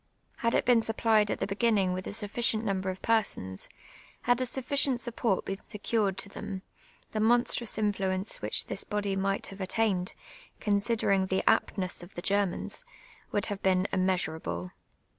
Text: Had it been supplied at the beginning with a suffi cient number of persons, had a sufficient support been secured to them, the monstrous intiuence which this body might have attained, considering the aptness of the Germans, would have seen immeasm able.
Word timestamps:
Had 0.37 0.55
it 0.55 0.65
been 0.65 0.81
supplied 0.81 1.29
at 1.29 1.39
the 1.39 1.45
beginning 1.45 1.93
with 1.93 2.07
a 2.07 2.09
suffi 2.09 2.41
cient 2.41 2.63
number 2.63 2.89
of 2.89 3.03
persons, 3.03 3.69
had 4.23 4.41
a 4.41 4.47
sufficient 4.47 4.99
support 4.99 5.45
been 5.45 5.61
secured 5.61 6.17
to 6.17 6.29
them, 6.29 6.63
the 7.11 7.19
monstrous 7.19 7.77
intiuence 7.77 8.41
which 8.41 8.65
this 8.65 8.83
body 8.83 9.15
might 9.15 9.45
have 9.53 9.61
attained, 9.61 10.15
considering 10.59 11.27
the 11.27 11.47
aptness 11.47 12.01
of 12.01 12.15
the 12.15 12.21
Germans, 12.23 12.83
would 13.31 13.45
have 13.45 13.59
seen 13.63 13.85
immeasm 13.93 14.37
able. 14.37 14.71